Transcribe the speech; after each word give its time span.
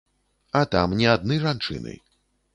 А 0.59 0.63
там 0.75 0.95
не 1.03 1.11
адны 1.13 1.39
жанчыны. 1.45 1.95